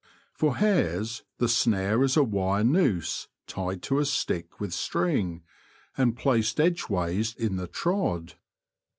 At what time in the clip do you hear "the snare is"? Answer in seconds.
1.37-2.17